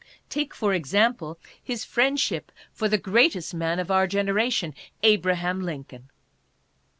[0.29, 2.21] Take, for example^ his friend 40 ADDRESSES.
[2.27, 6.09] ship for the greatest man of our generation, Abraham Lincoln.